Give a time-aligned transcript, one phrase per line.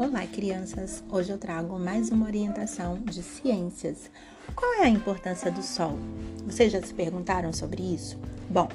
[0.00, 1.04] Olá, crianças!
[1.10, 4.10] Hoje eu trago mais uma orientação de ciências.
[4.56, 5.98] Qual é a importância do Sol?
[6.46, 8.18] Vocês já se perguntaram sobre isso?
[8.48, 8.66] Bom,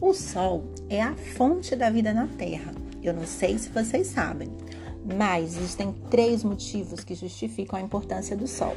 [0.00, 2.72] o Sol é a fonte da vida na Terra.
[3.02, 4.48] Eu não sei se vocês sabem,
[5.04, 8.76] mas existem três motivos que justificam a importância do Sol.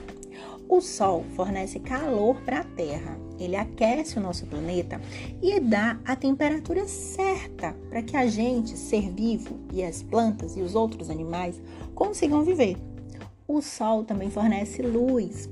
[0.67, 5.01] O Sol fornece calor para a Terra, ele aquece o nosso planeta
[5.41, 10.61] e dá a temperatura certa para que a gente, ser vivo, e as plantas e
[10.61, 11.61] os outros animais
[11.93, 12.77] consigam viver.
[13.47, 15.49] O Sol também fornece luz.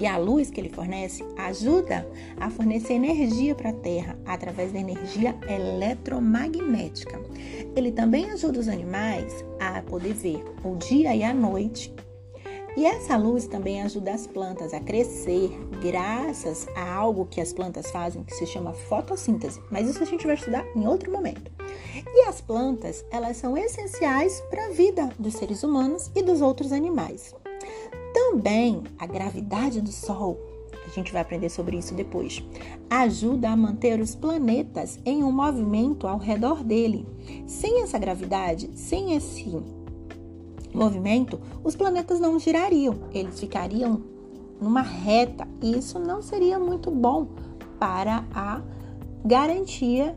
[0.00, 4.78] E a luz que ele fornece ajuda a fornecer energia para a Terra através da
[4.78, 7.20] energia eletromagnética.
[7.74, 11.92] Ele também ajuda os animais a poder ver o dia e a noite
[12.78, 15.50] e essa luz também ajuda as plantas a crescer,
[15.82, 19.60] graças a algo que as plantas fazem que se chama fotossíntese.
[19.68, 21.50] Mas isso a gente vai estudar em outro momento.
[22.06, 26.70] E as plantas, elas são essenciais para a vida dos seres humanos e dos outros
[26.70, 27.34] animais.
[28.14, 30.38] Também a gravidade do Sol,
[30.86, 32.44] a gente vai aprender sobre isso depois,
[32.88, 37.04] ajuda a manter os planetas em um movimento ao redor dele.
[37.44, 39.42] Sem essa gravidade, sem esse
[40.72, 44.00] movimento, os planetas não girariam, eles ficariam
[44.60, 45.46] numa reta.
[45.62, 47.28] E isso não seria muito bom
[47.78, 48.60] para a
[49.24, 50.16] garantia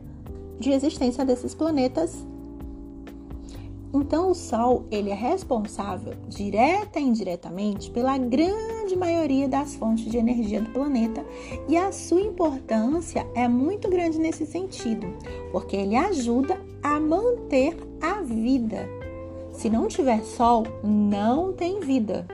[0.58, 2.26] de existência desses planetas.
[3.94, 10.16] Então o Sol, ele é responsável direta e indiretamente pela grande maioria das fontes de
[10.16, 11.22] energia do planeta.
[11.68, 15.06] E a sua importância é muito grande nesse sentido,
[15.50, 18.88] porque ele ajuda a manter a vida
[19.52, 22.26] se não tiver sol, não tem vida.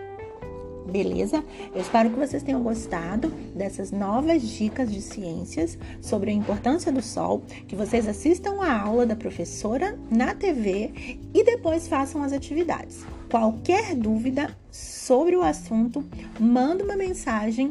[0.91, 1.44] Beleza?
[1.74, 7.02] Eu espero que vocês tenham gostado dessas novas dicas de ciências sobre a importância do
[7.02, 13.05] sol, que vocês assistam a aula da professora na TV e depois façam as atividades.
[13.30, 16.02] Qualquer dúvida sobre o assunto,
[16.40, 17.70] manda uma mensagem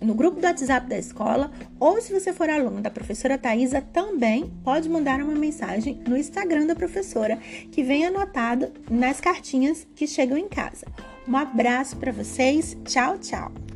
[0.00, 4.52] no grupo do WhatsApp da escola ou se você for aluno da professora Thaisa, também
[4.64, 7.36] pode mandar uma mensagem no Instagram da professora
[7.70, 10.86] que vem anotado nas cartinhas que chegam em casa.
[11.26, 13.67] Um abraço para vocês, tchau, tchau!